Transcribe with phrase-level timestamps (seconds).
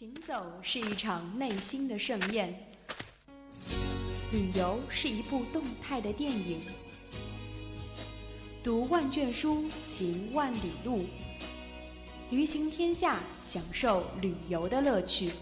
[0.00, 2.48] 行走是一场内心的盛宴，
[4.32, 6.62] 旅游是一部动态的电影。
[8.64, 11.04] 读万卷书，行万里路，
[12.30, 15.32] 旅行天下，享受旅游的乐趣。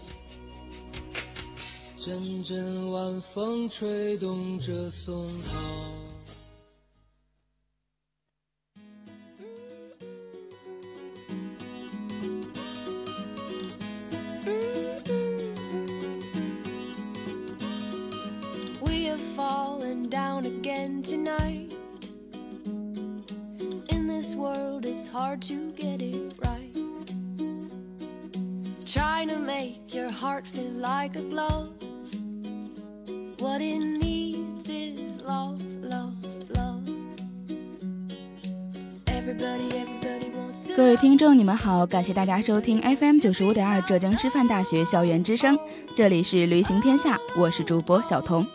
[1.95, 5.88] 阵阵晚风吹动着松涛。
[40.75, 45.57] 各位听众，你们好，感谢大家收听 FM 九十五点二浙江师范大学校园之声，
[45.95, 48.45] 这里是旅行天下，我是主播小彤。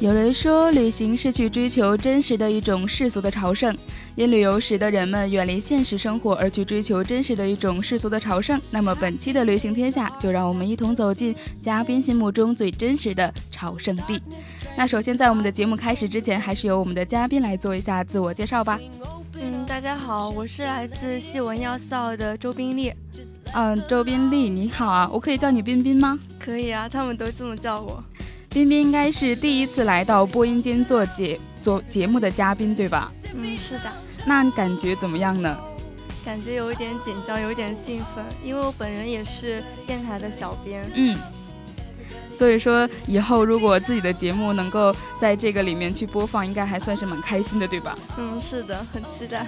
[0.00, 3.74] 有人说，旅行是去追求真实的一种世俗的朝圣，
[4.16, 8.60] 因旅游使得人们远离现实生活，而去追求真实的一种世俗的朝圣。
[8.70, 14.22] 那么，本期的旅行天下，就让我们一同走进嘉宾心目中最真实的朝圣地。
[14.76, 18.78] 那首先，在我们的节目开始之前，还是由我们的嘉宾来做一下自我介绍吧。
[19.36, 22.92] 嗯，大家好，我是来自戏文要校的周冰丽。
[23.52, 26.16] 嗯，周冰丽，你好啊，我可以叫你彬彬吗？
[26.38, 28.02] 可以啊，他们都这么叫我。
[28.48, 33.10] 彬彬应该是第一次来到播音间做节做节目的嘉宾，对吧？
[33.34, 33.90] 嗯，是的。
[34.26, 35.56] 那感觉怎么样呢？
[36.22, 40.84] 感觉有一点紧张，有一点兴奋，因为我本人也是电台的小编。
[40.94, 41.16] 嗯。
[42.30, 47.96] 所以说，以后如果自己的节目能够在这个里面去播放，应该还算是蛮开心的，对吧？
[48.18, 49.46] 嗯，是的，很期待。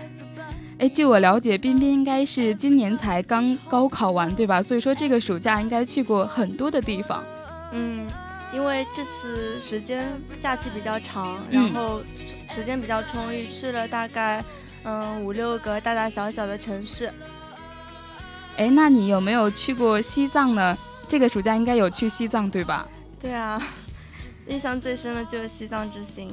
[0.78, 4.62] 哎，据我了解，彬彬应该是今年才刚高考完，对吧？
[4.62, 7.22] 所以说这个暑假应该去过很多的地方。
[7.72, 8.06] 嗯。
[8.56, 12.00] 因为这次时间假期比较长，然后
[12.48, 14.42] 时间比较充裕，去了大概
[14.82, 17.12] 嗯五六个大大小小的城市。
[18.56, 20.74] 哎，那你有没有去过西藏呢？
[21.06, 22.88] 这个暑假应该有去西藏对吧？
[23.20, 23.60] 对啊，
[24.48, 26.26] 印象最深的就是西藏之行，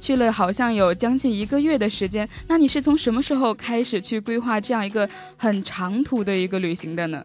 [0.00, 2.26] 去了好像有将近一个月的时间。
[2.46, 7.22] 那你是从什么时候开始去规划这样一个很长途的一个旅行的呢？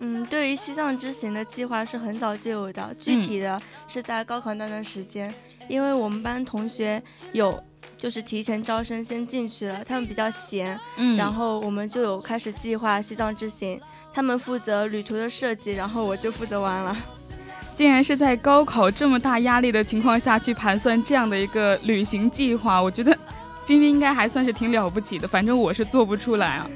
[0.00, 5.32] 嗯，对于西藏之行的计划是很早就有的，具体的是在高考那段时间，
[5.68, 7.58] 因为我们班同学有
[7.96, 13.80] 就是提前招生先进去了，他们比较闲，嗯，然后我们就有开始计划西藏之行，
[14.14, 16.96] 他们负责旅途的设计，然后我就负责玩了。
[17.74, 23.16] 竟然是在高考这么大压力的情况下去盘算这样的一个旅行计划，我觉得
[23.66, 26.70] 冰冰应该还算是挺了不起的，反正我是做不出来啊。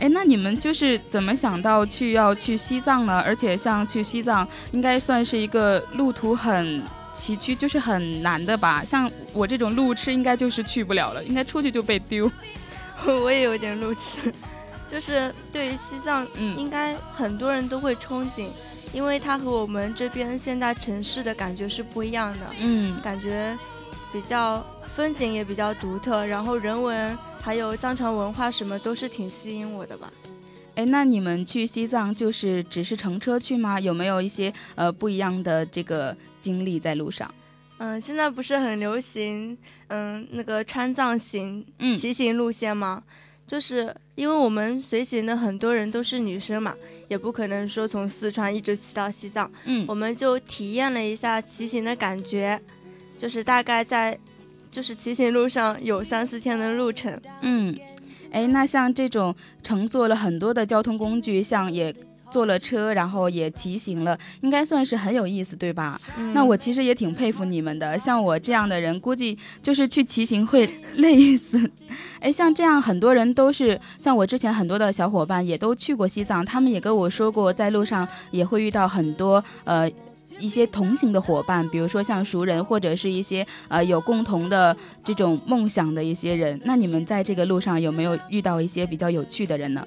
[0.00, 3.20] 哎，那你们就是怎么想到去要去西藏呢？
[3.26, 6.80] 而且像去西藏，应该算是一个路途很
[7.12, 8.84] 崎岖，就是很难的吧？
[8.84, 12.30] 像我这种路痴，应该就是去不了了，应该出去就被丢。
[13.04, 14.32] 我也有点路痴，
[14.88, 18.46] 就是对于西藏，嗯，应该很多人都会憧憬，
[18.92, 23.58] 因为它和我们这边现代城市的感觉是不一样的，嗯，感觉
[24.12, 27.18] 比较风景也比较独特，然后人文。
[27.40, 30.10] 还有藏传文化什么都是挺吸引我的吧？
[30.74, 33.80] 哎，那你们去西藏就是只是乘车去吗？
[33.80, 37.32] 有没有一些呃不一样的这个经历在路上？
[37.78, 39.56] 嗯，现在不是很流行
[39.88, 41.64] 嗯那个川藏行
[41.96, 43.02] 骑行路线吗？
[43.46, 46.74] 就是因为我们随行的很多人都是女生嘛，
[47.08, 49.50] 也不可能说从四川一直骑到西藏。
[49.64, 52.60] 嗯，我们就体验了一下骑行的感觉，
[53.16, 54.18] 就是大概在。
[54.70, 57.76] 就是骑行路上有三四天的路程，嗯，
[58.30, 61.94] 哎，那像这种乘坐了很多的交通工具，像也
[62.30, 66.00] 坐了车，然后也骑行了，应该算是很有意思，对吧？
[66.34, 71.58] 那我其实也挺佩服你们的，像我这样的人，估计就是去骑行会 累死。
[72.20, 79.90] 哎，像这样很多人都是，像我之前很多的小伙伴也都去过西藏，他们也跟我说过，在路上也会遇到很多呃。
[80.40, 89.86] 一些同行的伙伴，比如说像熟人或者是一些呃有共同的这种梦想的一些人，那你们在这个路上有没有遇到一些比较有趣的人呢？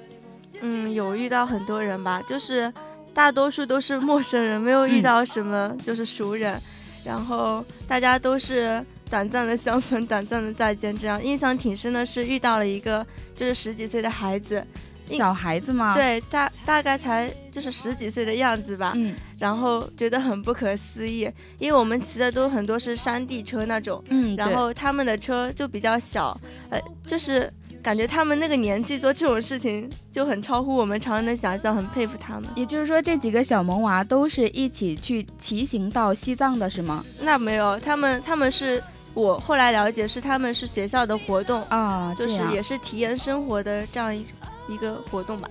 [0.60, 2.72] 嗯，有遇到很多人吧，就是
[3.12, 6.60] 大多数都是陌生人，没有遇到什么就是熟人，
[7.04, 14.64] 然后大家都是短暂的相逢，短暂的再见，这样印象挺深的是遇到了一个就是十几岁的孩子。
[15.08, 15.94] 小孩子吗？
[15.94, 18.92] 对，大大概才就是十几岁的样子吧。
[18.94, 24.02] 嗯，然后觉得很不可思议，因为我们骑的都很多是山地车那种。
[24.08, 26.34] 嗯，然后他们的车就比较小，
[26.70, 27.52] 呃，就是
[27.82, 32.44] 感觉他们那个年纪做这种事情就很超乎我们常人的想象，很佩服他们。
[32.54, 37.04] 也就是说，这几个小萌娃都是一起去骑行到西藏的是吗？
[37.20, 38.82] 那没有，他们他们是。
[39.14, 44.24] 我后来了解是他们是学校的活动啊，就是也是体验生活的这样一
[44.66, 45.46] 一个活动吧。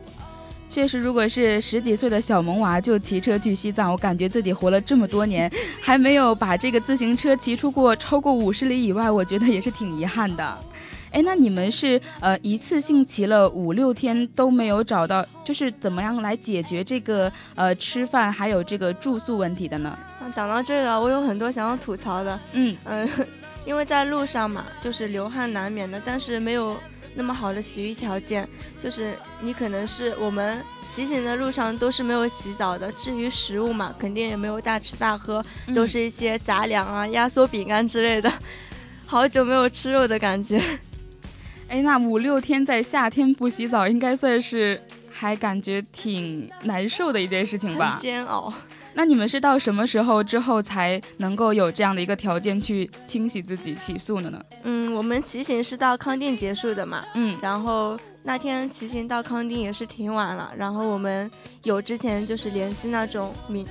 [0.67, 5.47] 确实，如果是十几岁的小萌娃就骑车去西藏，我感觉自己活了这么多年，
[5.79, 10.57] 还没有把这个自行车骑出过超过五十里以外，我觉得也是挺遗憾的。
[11.11, 19.97] 哎，那你们是呃一次性骑了五六天都没有找到，就是怎么样来解决这个呃吃饭还有这个住宿问题的呢？
[20.33, 22.39] 讲到这个，我有很多想要吐槽的。
[22.53, 23.09] 嗯 嗯。
[23.63, 26.75] 因为在路上嘛，就是流汗难免的，但是没有
[27.13, 28.47] 那么好的洗浴条件，
[28.81, 30.59] 就是你可能是我们
[30.91, 32.91] 骑行的路上都是没有洗澡的。
[32.93, 38.33] 至于食物嘛，肯定也没有大吃大喝，都是一些杂粮啊、压缩饼干之类的。
[39.05, 40.59] 好久没有吃肉的感觉。
[41.71, 44.77] 哎，那五六天在夏天不洗澡，应该算是
[45.09, 47.95] 还感觉挺难受的一件事情吧？
[47.97, 48.53] 煎熬。
[48.93, 54.43] 那你们是到什么时候之后才能够有这样的一个条件去清洗自己、洗漱的呢？
[54.63, 57.05] 嗯，我们骑行是到康定结束的嘛。
[57.15, 61.31] 嗯，然后那天骑行到康定也是挺晚了，然后我们
[61.63, 63.65] 有之前就是联系那种民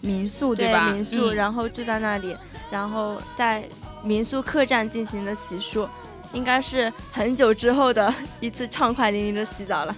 [0.00, 0.90] 民宿对吧？
[0.90, 2.36] 民宿，然后住在那里，
[2.72, 3.62] 然后在
[4.02, 5.86] 民宿客栈进行的洗漱，
[6.34, 9.96] 应该是很久之后的一次畅快淋漓的洗澡了。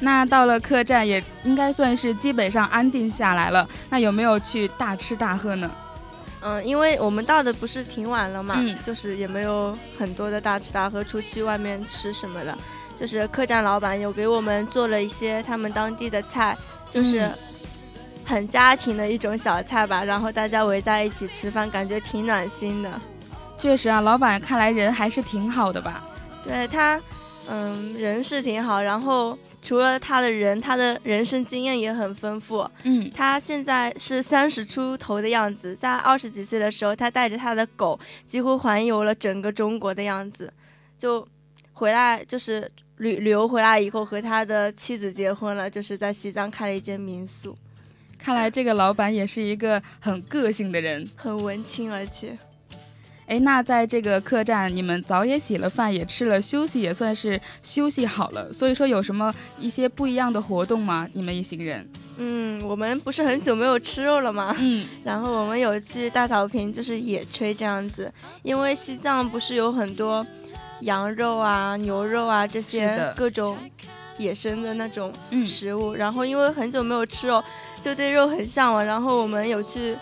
[0.00, 3.64] 那到了客栈，也应该算是基本上安定下来了。
[3.88, 5.70] 那有没有去大吃大喝呢？
[6.44, 12.58] 嗯，因为我们到的不是挺晚了嘛，就是也没有很多的大吃大喝，出去外面吃什么的。
[12.98, 16.56] 就是客栈老板有给我们做了一些他们当地的菜，
[16.90, 17.30] 就是
[18.24, 20.02] 很家庭的一种小菜吧。
[20.02, 22.90] 然后大家围在一起吃饭，感觉挺暖心的。
[23.56, 26.02] 确实啊，老板看来人还是挺好的吧？
[26.44, 27.00] 对他，
[27.48, 29.38] 嗯，人是挺好，然后。
[29.64, 32.68] 除了他的人，他的人生经验也很丰富。
[32.82, 37.96] 嗯，他现在是三十出头的样子，在二十几岁的时候，他带着他的狗
[38.26, 40.52] 几乎环游了整个中国的样子，
[40.98, 41.24] 就
[41.72, 47.56] 回来就是旅旅游回来以后和他的妻子结婚了，就是在西藏开了一间民宿。
[48.18, 52.36] 看来这个老板也是一个很个性的人，很文青，而且。
[53.26, 58.52] 哎，那在这个客栈，你们早也洗了饭，也吃了，休息也算是休息好了。
[58.52, 61.08] 所以说，有什么一些不一样的活动吗？
[61.14, 61.88] 你们一行人？
[62.18, 64.54] 嗯，我们不是很久没有吃肉了吗？
[64.58, 68.12] 嗯，然后我们有去大草坪，就是野炊这样子。
[68.42, 70.26] 因为西藏不是有很多
[70.80, 73.56] 羊肉啊、牛肉啊这些各种
[74.18, 75.10] 野生的那种
[75.46, 77.42] 食物，然后因为很久没有吃肉，
[77.80, 78.84] 就对肉很向往。
[78.84, 79.96] 然后我们有去，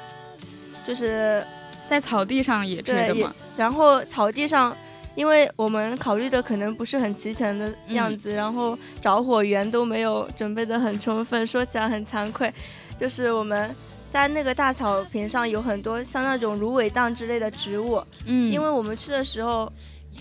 [0.85, 1.45] 就是。
[1.91, 4.77] 在草地上野炊的嘛，然后草地上，
[5.17, 12.55] 因为我们考虑的可能不是很齐全的样子，然后着火源都没有准备的很充分，说起来很惭愧。
[12.97, 13.75] 就是我们
[14.09, 19.69] 在那个大草坪上有很多像那种芦苇荡之类的植物，嗯，因为我们去的时候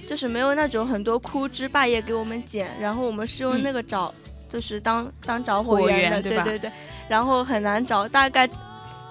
[0.08, 4.12] 就是没有那种很多枯枝败叶给我们捡，然后我们是用那个找，
[4.50, 6.72] 就是当当着火源的，对对对，
[7.08, 8.50] 然后很难找，大概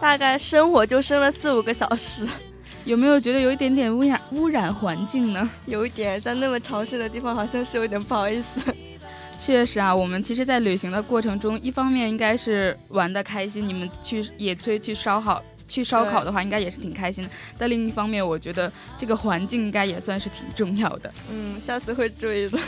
[0.00, 2.26] 大概生火就生了四五个小时。
[2.88, 5.50] 有没有觉得有一点点污染污染环境呢？
[5.66, 8.62] 有一点，在那么潮湿的地方，好像是有点不好意思。
[9.38, 17.28] 确实啊，我们其实，在旅行的过程中，一方面应该是玩的开心，你们去野炊、去烧烤、去烧烤的话，应该也是挺开心的。
[17.58, 21.10] 但另一方面，我觉得这个环境应该也算是挺重要的。
[21.30, 22.58] 嗯，下次会注意的。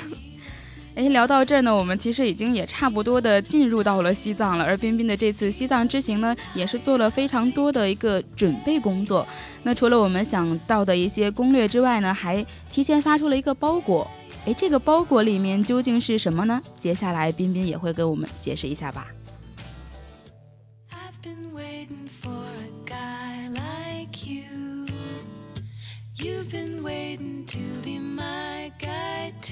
[0.97, 4.65] 哎，聊到这儿呢，我们其实已经也差不多的进入到了西藏了。
[4.65, 9.27] 而彬彬的这次西藏之行呢，也是做了非常多的一个准备工作。
[9.63, 14.11] 那除了我们想到的一些攻略之外呢，还提前发出了一个包裹。
[14.47, 16.61] 哎，这个包裹里面究竟是什么呢？
[16.79, 19.07] 接下来彬彬也会给我们解释一下吧。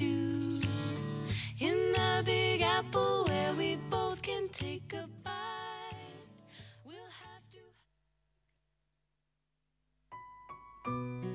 [0.00, 0.67] in
[2.18, 5.32] the Big Apple where we both can take a bite.
[6.84, 7.44] We'll have
[11.22, 11.27] to.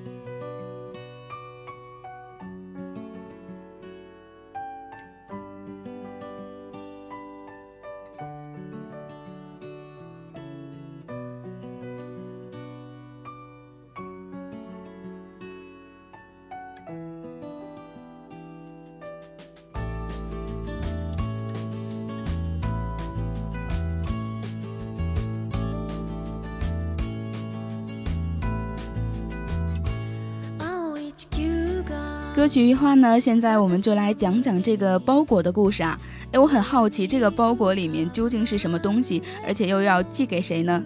[32.34, 35.96] 歌曲一换呢，现在我们就来讲讲这个包裹的故事啊。
[36.32, 40.82] 哎，我很好奇，这个包裹里面究竟是什么东西，而且又要寄给谁呢？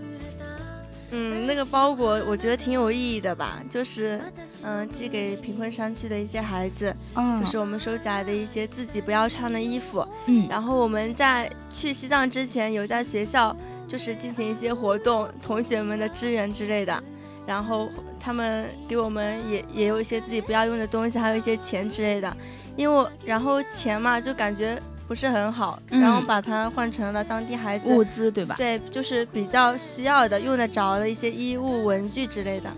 [1.10, 4.20] 嗯，那个包裹我觉得挺有意义的吧，就是
[4.62, 6.94] 嗯，寄给贫困山区的一些孩子，
[7.40, 10.06] 就是我们收起来的一些自己不要穿的衣服。
[10.26, 13.56] 嗯，然后我们在去西藏之前，有在学校
[13.88, 17.02] 就是进行一些活动，同学们的支援之类的，
[17.48, 17.88] 然后。
[18.20, 22.36] 他们给我们也也有一些自己不要用的东西，还有一些钱之类的，
[22.76, 24.76] 因为然后钱嘛就感觉
[25.06, 28.56] 不是很好，然后把它换成了当地孩子物资，对吧？
[28.58, 32.68] 对，就是比较需要的、用得着的一些衣物、文具之类的。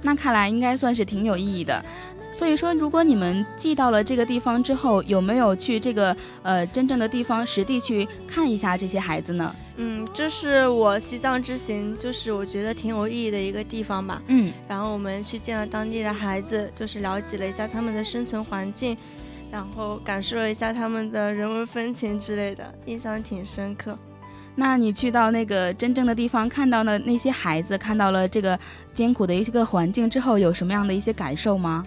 [0.00, 1.84] 那看来应该算是挺有意义的。
[2.32, 9.54] 所以说，如果你们寄到了这个地方之后，有没有去这个呃真正的地方实地去看一下这些孩子呢？
[9.76, 14.20] 嗯，这是我西藏之行，就是我觉得挺有意义的一个地方吧。
[14.28, 18.96] 嗯，然后我们去见了当地的孩子，就是了解了一下他们的生存环境，
[19.50, 23.96] 然后感受了一下他们的人文风情之类的，印象挺深刻。
[24.54, 28.58] 那你去到那个真正的地方，看到了那些孩子，看到了这个
[28.94, 31.84] 艰苦的一些个环境之后，有什么样的一些感受吗？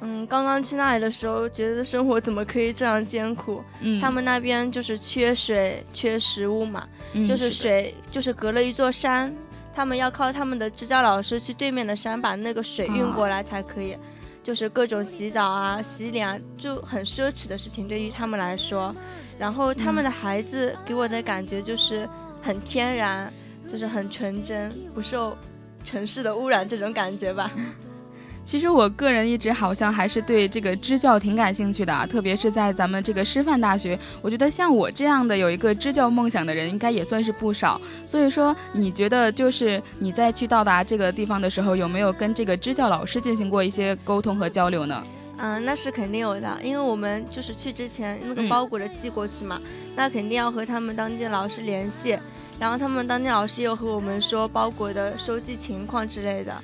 [0.00, 3.62] 嗯，刚刚去那里的时候，觉得生活怎么可以这样艰苦？
[3.80, 6.86] 嗯，他们那边就是缺水、缺食物嘛，
[7.26, 9.34] 就是水就是隔了一座山，
[9.74, 13.96] 他们要靠他们的支教老师去对面的山把那个水运过来才可以，
[14.44, 18.94] 就是各种洗澡啊、洗脸啊，就很奢侈的事情对于他们来说。
[19.38, 22.08] 然后他们的孩子给我的感觉就是
[22.42, 23.32] 很天然，
[23.68, 25.36] 就是很纯真，不受
[25.84, 27.50] 城市的污染这种感觉吧。
[28.48, 37.78] 其实我个人一直好像还是对这个支教挺感兴趣的啊，特别是在咱们这个师范大学，我觉得像我这样的有一个支教梦想的人，应该也算是不少。
[38.06, 45.04] 所以说，你觉得就是你在去到达这个地方的时候，有没有跟这个支教老师进行过一些沟通和交流呢？
[45.36, 49.60] 嗯，那是肯定有的，因为我们就是去之前那个包裹的寄过去嘛，
[49.94, 52.18] 那肯定要和他们当地的老师联系，
[52.58, 56.54] 然后他们当地老师又和我们说包裹的收寄情况之类的。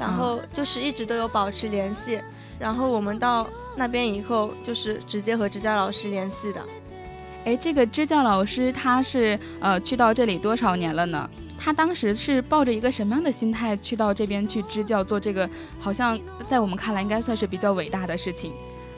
[0.00, 2.18] 然后就是一直都有保持联系，
[2.58, 6.64] 然后我们到那边以后就是直接和支教老师联系的。
[7.44, 11.28] 哎，这个支教老师他是呃去到这里多少年了呢？
[11.58, 15.48] 他当时是抱着一个什么样的心态去到这边去支教做这个？
[15.78, 18.54] 好像在我们看来应该算是比较伟大的事情。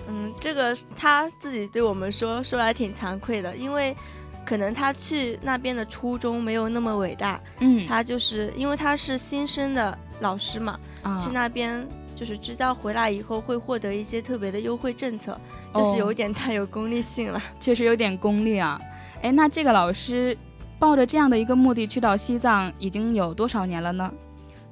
[0.09, 3.97] 嗯，这个他自己对我们说说来挺惭愧的，因为
[4.45, 7.41] 可能他去那边的初衷没有那么伟大。
[7.59, 10.79] 嗯，他就是因为他是新生的老师嘛。
[11.23, 15.39] 去那边就是支教回来以后会获得一些特别的优惠政策，
[15.75, 18.81] 就是有点太有功利性了，确实有点功利啊。
[19.23, 20.37] 哎，那这个老师
[20.79, 24.13] 抱着这样的一个目的去到西藏已经有多少年了呢？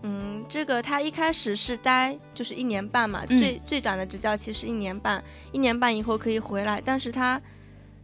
[0.03, 5.23] 嗯，这个他一开始是待就是一年半嘛，最最短的支教期是一年半，
[5.53, 7.41] 一年半以后可以回来，但是他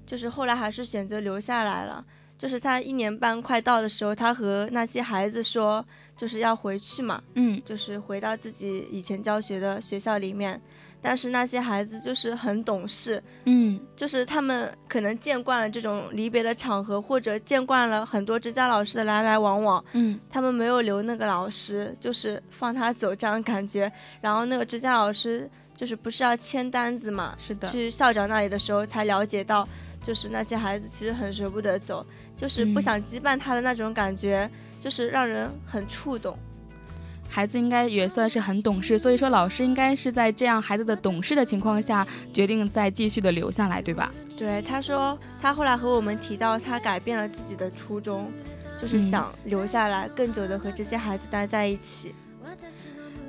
[0.05, 2.05] 就是后来还是选择留下来了。
[2.39, 5.85] 就是他一年半快到的时候，他和那些孩子说。
[6.17, 10.59] 就是要回去嘛，嗯，就是回到自己以前教学的学校里面，
[11.03, 23.93] 但是那些孩子就是很懂事，嗯，就是他们可能见惯了这种离别的场合，或者见惯了很多支教老师的来来往往，嗯，他们没有留那个老师，就是放他走这样感觉。
[24.23, 29.69] 然后那个支教老师就是不是要签单子嘛，是的，去校长那里的时候才了解到，
[30.07, 34.49] 就是那些孩子其实很舍不得走，就是不想羁绊他的那种感觉。
[34.79, 36.39] 就是让人很触动，
[37.29, 44.13] 孩子应该也算是很懂事，所以说老师应该是在这样孩子的懂事的情况下，决定再继续的留下来，对吧？
[44.37, 48.31] 对，他说他后来和我们提到，他改变了自己的初衷，
[48.79, 52.15] 就是想留下来，更久的和这些孩子待在一起。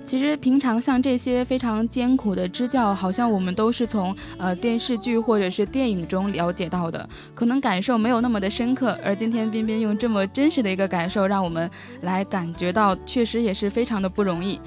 [0.07, 8.97] 其实平常像这些非常艰苦的支教，好像我们都是从呃电视剧或者是电影中了解到的，可能感受没有那么的深刻。
[9.03, 11.69] 而今天彬彬用这么真实的一个感受，让我们
[12.03, 14.57] 来感觉到，确实也是非常的不容易。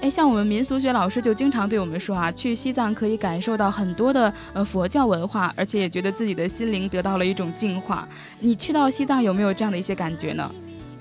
[0.00, 8.08] 哎，像我们民俗学老师就经常对我们说啊，去西藏可以感受到很多的呃佛教文化，而且也觉得自己的心灵得到了一种净化。
[8.40, 10.50] 你去到西藏有没有这样的一些感觉呢？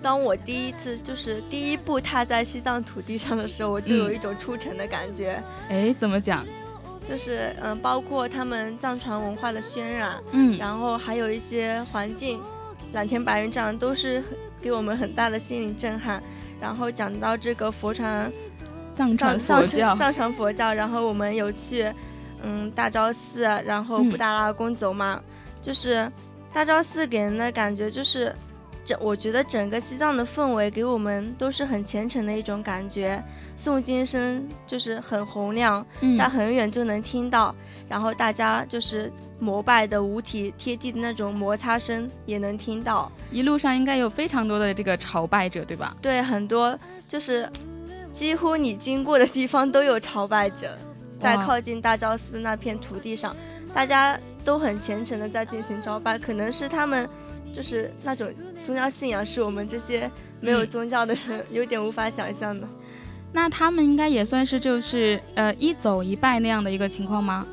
[0.05, 5.41] 当我第一次就是第一步踏在西藏土地上的时候，我就有一种出城的感觉。
[5.67, 6.45] 哎，怎么讲？
[7.03, 12.39] 就是嗯，包括他们藏传文化的渲染，嗯，然后还有一些环境，
[12.93, 14.23] 蓝天白云这样都是
[14.61, 16.21] 给我们很大的心灵震撼。
[16.61, 18.31] 然后讲到这个佛传
[18.93, 21.91] 藏传佛教，藏传佛教，然后我们有去
[22.43, 25.19] 嗯大昭寺，然后布达拉宫走嘛，
[25.63, 26.07] 就是
[26.53, 28.31] 大昭寺给人的感觉就是。
[28.85, 33.21] 整我觉得整个西藏的氛围给我们都是很虔诚的一种感觉，
[33.57, 35.83] 诵经声就是很洪亮，
[36.15, 37.53] 在很远就能听到，
[37.89, 43.11] 然后大家就是膜拜的五体贴地的那种摩擦声也能听到。
[43.31, 45.97] 一路上应该有非常多的这个朝拜者，对吧？
[46.01, 46.77] 对，很多
[47.09, 47.49] 就是
[48.11, 50.77] 几乎你经过的地方都有朝拜者，
[51.19, 53.35] 在靠近大昭寺那片土地上，
[53.73, 57.09] 大家都很虔诚的在进行朝拜，可能是他们。
[57.55, 58.29] 就是那种
[58.61, 62.67] 宗教信仰是我们这些没有宗教的人有点无法想象的。
[63.31, 67.47] 那他们应该也算是就是呃一走一拜那样的一个情况吗？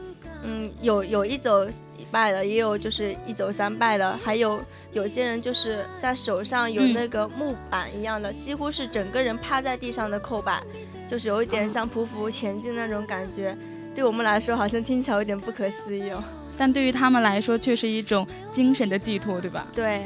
[0.44, 4.60] 嗯，有有一走一拜的，也有就是一走三拜的，还有
[4.92, 10.60] 有些人就是在手上有那个木板一样的，几乎是整个人趴在地上的叩拜，
[11.08, 13.56] 就是有一点像匍匐前进那种感觉。
[13.94, 16.24] 对我们来说，好像听起来有点不可思议哦。
[16.56, 19.66] 但对于他们来说，却是一种精神的寄托，对吧？
[19.74, 20.04] 对。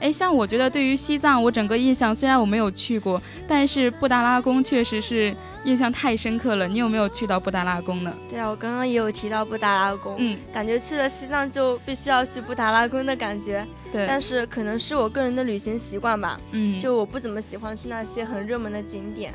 [0.00, 6.66] 哎，像我觉得对于西藏，我整个印象虽然我没有去过，但是布达拉宫确实是印象太深刻了。
[6.66, 8.10] 你有没有去到布达拉宫呢？
[8.26, 13.66] 对啊，我刚刚也有提到布达拉宫，嗯，感觉去了西藏就必须要去布达拉宫的感觉。
[13.92, 14.06] 对。
[14.06, 19.34] 但是可能是我个人的旅行习惯吧，嗯，就我不怎么喜欢去那些很热门的景点。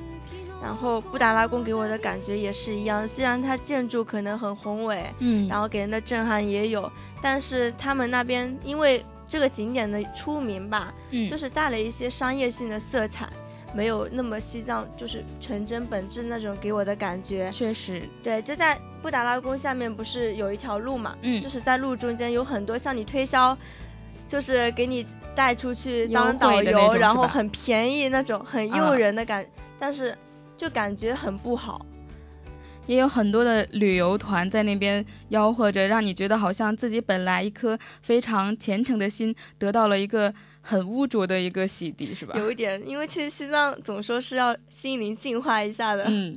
[0.66, 6.92] 然后布达拉宫给我的感觉也是一样，虽然它建筑可能很宏伟，嗯，然后给人的震撼也有，
[7.22, 13.30] 但是他们那边因为这个景点的出名吧，嗯，就是带了一些商业性的色彩，
[13.76, 17.52] 没有那么西藏就是纯真本质那种给我的感觉。
[17.54, 23.56] 确实，对，就在布达拉宫下面不是有一条路嘛，嗯，就是在路中间有很多向你推销，
[24.28, 25.06] 就是给你
[25.36, 29.46] 带出去当导游，然后很便宜那种很诱人的感，
[29.78, 30.18] 但是。
[30.58, 31.86] 就感觉很不好，
[32.88, 42.36] 也有很多的旅游团在那边吆喝着，让你觉得好像自己本来一颗非常虔诚的心得到了一个很污浊的一个洗涤，是吧？
[42.38, 46.06] 有一点，因为去西藏总说是要心灵净化一下的。
[46.08, 46.36] 嗯，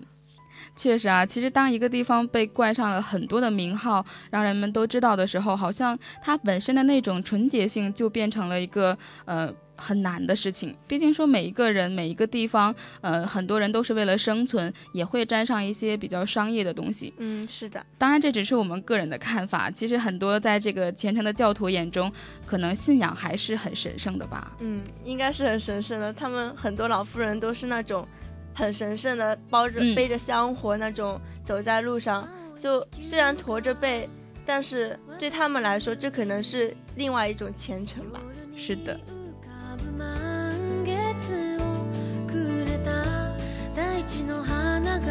[0.79, 9.53] 确实啊，其实当一个地方被冠上了很多的名号，让人们都知道的时候，好像它本身的那种纯洁性就变成了一个呃。
[9.81, 17.15] 很难的事情，毕竟说每一个人每一个地方，呃，很多人都是为了生存，也会沾上一些比较商业的东西。
[17.19, 17.87] 嗯，是的。
[17.97, 19.71] 当然，这只是我们个人的看法。
[19.71, 22.13] 其实很多在这个虔诚的教徒眼中，
[22.45, 24.51] 可能信仰还是很神圣的吧。
[24.59, 26.13] 嗯，应该是很神圣的。
[26.13, 28.05] 他们很多老妇人都是那种
[28.58, 32.28] 很神圣的，包着背着香火那种走在路上，
[32.60, 34.10] 就虽然驼着背，
[34.46, 38.20] 但是对他们来说，这可能是另外一种虔诚吧。
[38.56, 39.00] 是的。
[39.98, 40.54] 満
[40.86, 40.94] 月
[41.58, 41.62] を
[42.28, 42.92] くれた
[43.76, 45.08] 大地の花が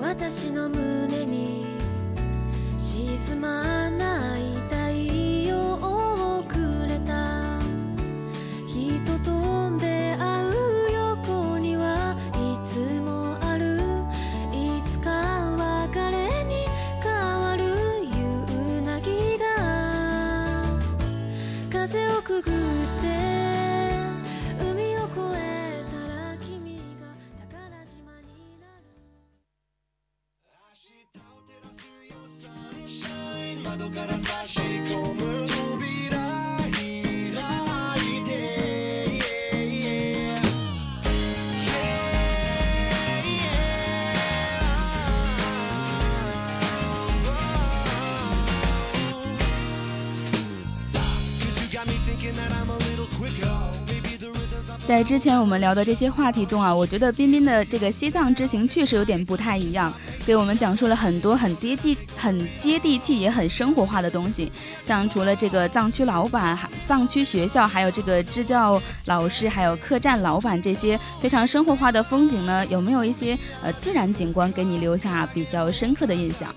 [0.00, 1.64] 私の胸に
[2.78, 4.42] 沈まない
[54.87, 59.91] 在之前我们聊的这些话题中啊，我觉得彬彬的这个西藏之行确实有点不太一样，
[60.25, 64.51] 给我们讲述了很多很接地、很接地气也很生活化的东西。
[64.83, 76.53] 像除了这个藏区老板、藏区学校，还有这个支教老师，还有客栈老板这些非常生活化的风景呢，有没有一些呃自然景观给你留下比较深刻的印象？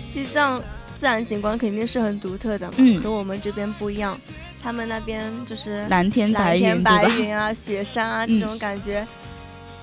[0.00, 0.58] 西藏
[0.94, 4.18] 自然景观肯定是很独特的，嗯，跟我们这边不一样。
[4.62, 9.06] 他们那边就是蓝天白云，白云啊，雪山啊，这种感觉，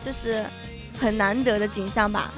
[0.03, 0.43] 就是
[0.99, 2.33] 很难得的景象吧。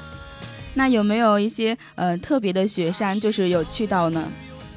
[0.76, 4.22] 那有没有一些呃特别的雪山，就是有去到呢？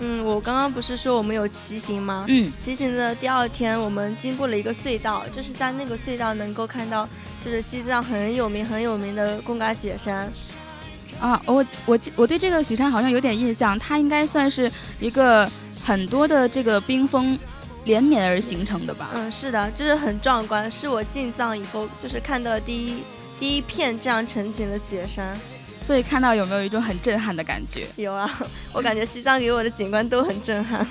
[0.02, 2.26] 嗯，我刚刚不是说我们有骑行吗？
[2.28, 7.08] 嗯，骑行的第二天，我们经过了一个隧道，就是在那个隧道能够看到，
[7.44, 10.32] 就是西藏很有名很有名的贡嘎雪山。
[11.20, 15.50] 啊，我我我对这个雪山好像有点印象，它应该算是一个
[15.84, 17.38] 很多的这个冰峰。
[17.86, 19.10] 连绵而形成的吧？
[19.16, 23.04] 嗯，是的，就是很壮观，是我进藏以后就是看到了第一
[23.40, 25.36] 第一片这样成群的雪山，
[25.82, 27.86] 所以看到有没有一种很震撼的感觉？
[27.96, 28.30] 有啊，
[28.74, 30.86] 我感觉西藏给我的景观都很震撼。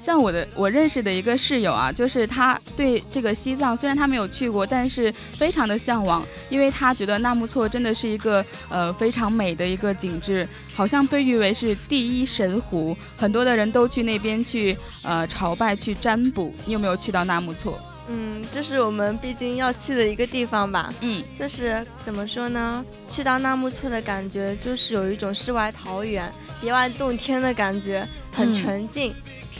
[0.00, 16.54] 像我的我认识的一个室友啊，就是他对这个西藏虽然他没有去过，但是非常的向往，因为他觉得纳木错真的是一个呃非常美的一个景致，好像被誉为是第一神湖，很多的人都去那边去呃朝拜去占卜。
[16.66, 17.80] 你有没有去到纳木错？
[18.08, 20.92] 嗯，这是我们必经要去的一个地方吧。
[21.00, 22.84] 嗯，就是怎么说呢？
[23.08, 29.14] 去到纳木错的感觉，就是有一种世外桃源、别外洞天的感觉，很纯净。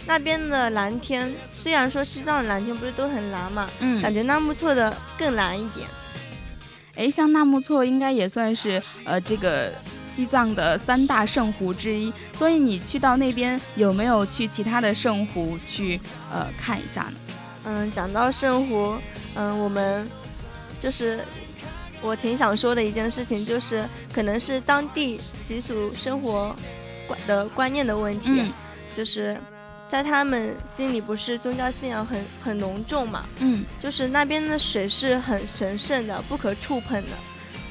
[0.07, 5.89] 那边的蓝天，虽然说西藏的蓝天不是都很蓝嘛，嗯，感觉纳木错的更蓝一点。
[6.97, 9.73] 哎，像纳木错应该也算是呃这个
[10.07, 15.99] 西藏的三大圣湖之一，所以你去到那边有没有去其他的圣湖去
[16.31, 17.15] 呃看一下呢？
[17.67, 18.95] 嗯，讲到圣湖，
[19.35, 20.09] 嗯，我们
[20.81, 21.21] 就是
[22.03, 26.55] 我挺想说的一件事情，就是可能是当地习俗生活
[27.07, 28.45] 观的观念的问题，
[28.95, 29.37] 就是
[29.89, 37.17] 在他们心里不是宗教信仰很很浓重嘛，嗯，就是那边的水是很神圣的，不可触碰的。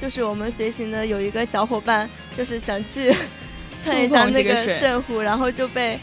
[0.00, 3.14] 就是我们随行的有一个小伙伴，就是想去
[3.84, 5.98] 看一下那个圣湖，然后就被。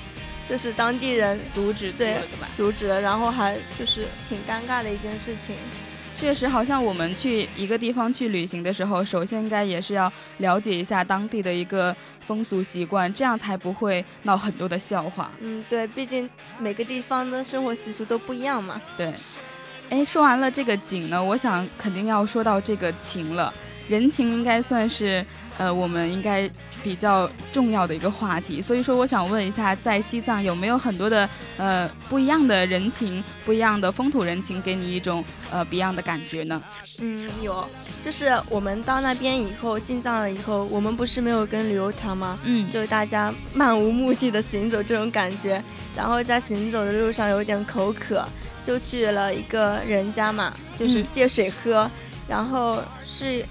[0.51, 2.17] 就是当地人阻止，对，
[2.57, 5.55] 阻止了，然后还就是挺尴尬的一件事情。
[6.13, 15.31] 确实，好像我们去一个地方去旅行的时候，首先应该也是要了解一下当地的一个风俗习惯，这样才不会闹很多的笑话。
[15.39, 18.79] 嗯，对，毕竟每个地方的生活习俗都不一样嘛。
[18.97, 19.13] 对。
[19.89, 23.53] 哎，说完了这个景呢，我想肯定要说到这个情了，
[23.87, 25.25] 人情应该算是。
[25.57, 26.49] 呃，我们应该
[26.81, 36.61] 比较重要的一个话题，所以说我想问一下，在西藏有没有很多的呃不一样的人情，不一样的风土人情，给你一种呃不一样的感觉呢？
[37.01, 37.63] 嗯，有，
[38.03, 42.39] 就是我们到那边以后进藏了以后，我们不是没有跟旅游团吗？
[42.43, 45.61] 嗯，就是大家漫无目的的行走这种感觉，
[45.95, 48.25] 然后在行走的路上有点口渴，
[48.63, 51.89] 就去了一个人家嘛，就是借水喝，
[52.27, 53.45] 然后是。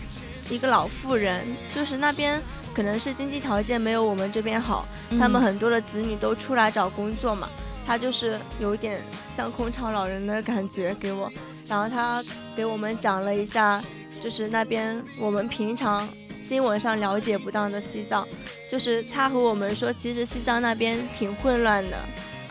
[0.51, 2.41] 一个老妇人，就是那边
[2.75, 4.85] 可能是经济条件没有我们这边好，
[5.19, 7.49] 他们很多的子女都出来找工作嘛，
[7.87, 9.01] 他就是有点
[9.37, 11.31] 像空巢老人的感觉给我，
[11.69, 12.23] 然后他
[12.57, 13.81] 给我们讲了一下，
[14.23, 16.09] 就是那边我们平常
[16.47, 18.27] 新闻上了解不到的西藏，
[18.71, 21.97] 就是他和我们说，其实西藏那边挺混乱的，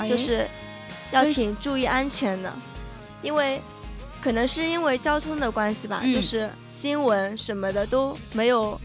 [0.08, 0.48] 就是
[1.12, 2.54] 要挺注意安全的，
[3.22, 3.62] 因为。
[4.22, 8.80] 可能是因为交通的关系吧，就是新闻什么的都没有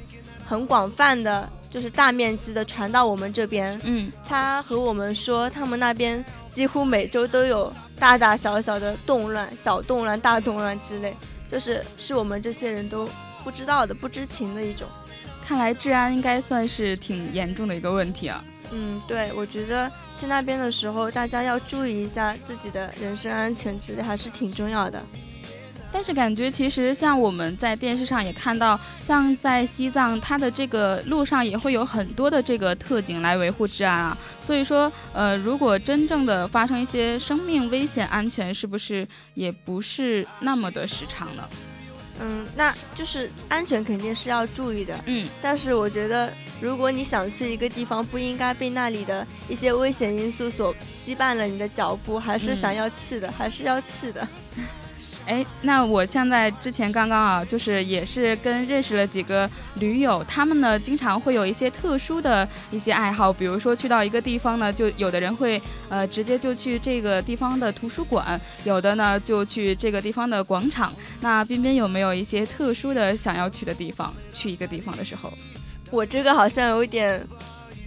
[0.47, 3.79] 很广泛的，就是大面积的传到我们这边。
[3.85, 11.15] 嗯，他和我们说，他们那边几乎每周都有大大小小的动乱、小动乱、大动乱之类，
[11.49, 13.09] 就是是我们这些人都
[13.43, 14.87] 不知道的、不知情的一种。
[15.47, 18.43] 看来治安应该算是挺严重的一个问题啊。
[18.77, 25.01] 嗯，对，我觉得去那边的时候，大家要注意一下自己的人身安全之类，还是挺重要的。
[25.93, 34.19] 但是感觉其实像我们在电视上也看到，像在西藏，它的这个路上也会有很多的这个特警来维护治安啊。
[34.41, 41.45] 所以说，呃，如果真正的发生一些生命危险，安全是不是也不是那么的时长呢？
[42.21, 44.99] 嗯，那就是安全肯定是要注意的。
[45.07, 50.75] 嗯，但是我觉得，如果你想去一个地方，不应该被那里的一些危险因素所
[51.05, 54.27] 羁绊了你的脚步，还是想要去的，还是要去的。
[55.27, 70.93] 哎，那我现在之前刚刚啊，就是也是跟认识了几个驴友，他们呢经常会有一些特殊的一些爱好，比如说去到一个地方呢，就有的人会呃直接就去这个地方的图书馆，有的呢就去这个地方的广场。
[71.21, 74.15] 那边边有没有一些特殊的想要去的地方？
[74.33, 75.33] 去一个地方的时候，
[75.91, 77.27] 我这个好像有点，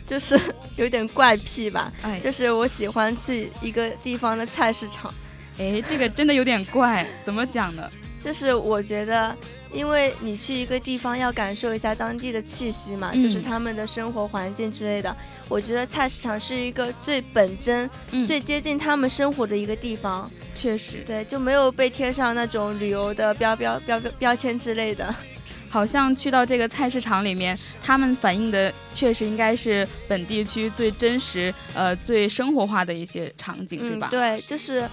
[0.08, 0.40] 就是
[0.76, 5.14] 有点怪癖吧，哎，就是我喜欢去一个地方的菜市场。
[5.60, 7.90] 哎，这个真的有点怪，怎么讲呢？
[8.22, 9.36] 就是我觉得，
[9.72, 15.16] 因为你去一个地方要感受一下当地的气息嘛，就是他们的生活环境之类的。
[15.48, 17.90] 我觉得菜市场是一个最本真、
[18.26, 20.30] 最接近他们生活的一个地方。
[20.54, 25.14] 确实，对，就没有被贴上那种旅游的标标标标标签之类的。
[25.70, 34.08] 好像去到这个菜市场里面，他们反映的确实应该是本地区最真实、呃最生活化的一些场景，对吧？
[34.12, 34.90] 对，就是。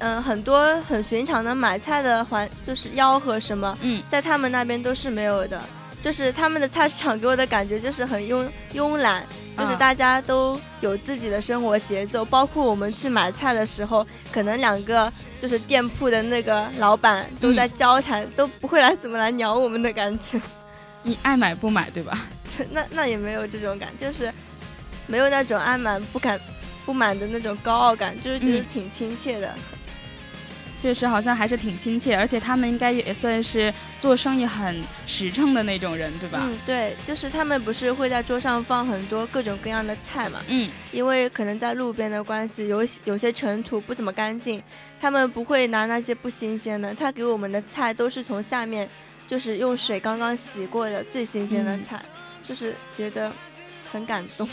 [0.00, 5.60] 嗯，很多很寻常的买菜的环，就是吆喝什么，嗯，在他们那边都是没有的。
[6.00, 12.24] 就是他们的菜市场给我的感觉就是很慵慵懒，就是大家都有自己的生活节奏。
[12.24, 20.40] 包括我们去买菜的时候，可能两个就是店铺的那个老板都在交谈，都不会来怎么来鸟我们的感觉。
[21.02, 22.26] 你爱买不买，对吧？
[22.70, 24.32] 那那也没有这种感，就是
[25.08, 26.38] 没有那种爱买不敢。
[26.86, 29.54] 不满的那种高傲感，就是觉得挺亲切的。
[30.80, 36.38] 确实好像还是挺亲切，而且他们应该也算是做生意很实诚的那种人，对吧？
[36.44, 40.40] 嗯，对，就是他们不是会在桌上放很多各种各样的菜嘛？
[40.46, 44.62] 嗯，因为可能在路边的关系，有有些尘土不怎么干净，
[45.00, 48.88] 他们不会拿那些不新鲜的，他给我们的菜都是从下面
[49.26, 52.00] 就是用水刚刚洗过的最新鲜的菜，
[52.42, 53.32] 就是觉得
[53.90, 54.48] 很感动。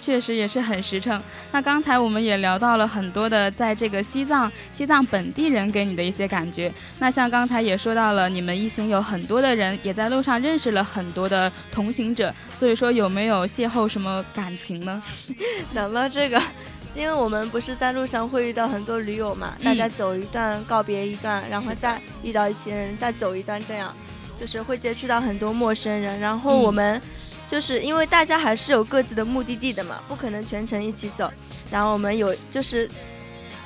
[0.00, 1.22] 确实也是很实诚。
[1.52, 6.72] 那刚才我们也聊到了很多的，在这个西藏，西藏本地人给你的一些感觉。
[6.98, 12.34] 那像刚才也说到了，你们一行有很多的人，也在路上认识了很多的同行者。
[12.56, 15.02] 所以说，有没有邂逅什么感情呢？
[15.74, 16.42] 讲到这个，
[16.94, 23.94] 因为我们不是在路上会遇到很多驴友嘛，大家走一段告别一段，然后再遇到一些人，再走一段，这样
[24.38, 26.18] 就是会接触到很多陌生人。
[26.18, 27.00] 然后我们。
[27.50, 31.28] 就是因为大家还是有各自的目的地的嘛，不可能全程一起走。
[31.68, 32.88] 然后我们有就是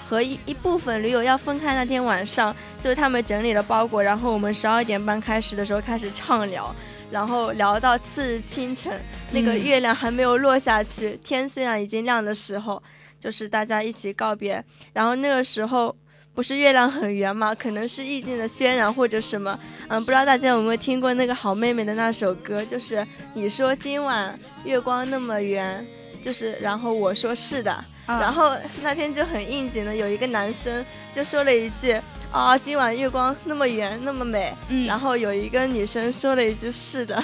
[0.06, 6.74] 和一一部分驴友要分开那天晚上，就是他们整理了包裹，然后我们十二点半开始的时候开始畅聊，
[7.10, 8.98] 然后聊到次日清晨，
[9.30, 12.82] 那个月亮还没有落下去，天虽然已经亮的时候，
[13.20, 14.64] 就是大家一起告别。
[14.94, 15.94] 然后那个时候。
[16.34, 17.54] 不是月亮很圆吗？
[17.54, 25.86] 可能是意境的渲染或者什么，嗯，不知道大家有没有听过那个好妹妹的那首歌，就是你说今晚月光那么圆，
[26.22, 32.00] 就是然后我说是的，然后那天就很应景的有一个男生就说了一句
[32.32, 34.52] 啊今晚月光那么圆那么美，
[34.88, 37.22] 然后有一个女生说了一句是的，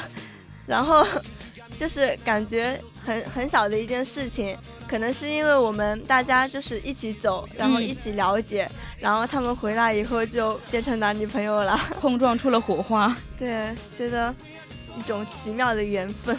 [0.68, 1.04] 然后
[1.80, 4.54] 就是感觉很很小的一件事情。
[4.86, 13.16] 可能是因为我们大家就是一起走，然后一起了解，然后他们回来以后就变成男女朋友了，碰撞出了火花。
[13.38, 14.34] 对，觉得
[14.98, 16.36] 一种奇妙的缘分。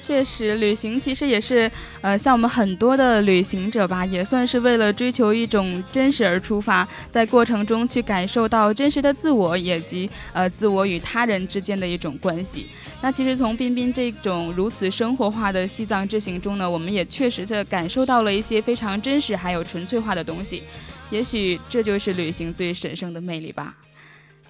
[0.00, 12.68] 确实，旅行其实也是，呃，像我们很多的旅行者吧，也算是为了追求一种真实而出发，在过程中去感受到真实的自我，以及呃自我与他人之间的一种关系。
[13.02, 20.62] 那其实从彬彬这种如此生活化的西藏之行中呢，我们也确实的感受到了一些非常真实还有纯粹化的东西。
[21.10, 23.74] 也许这就是旅行最神圣的魅力吧。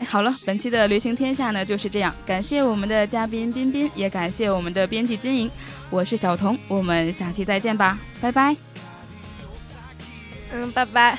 [0.07, 2.15] 好了，本期的旅行天下呢就是这样。
[2.25, 5.51] 感谢我们的嘉宾彬彬，也感谢我们的编辑金莹。
[5.91, 8.57] 我是小彤，我们下期再见吧，拜拜。
[10.53, 11.19] 嗯，拜拜。